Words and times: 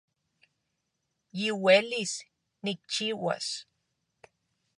Yiuelis 1.39 2.13
nikchiuas 2.63 3.47